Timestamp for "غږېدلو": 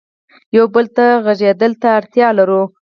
1.25-1.79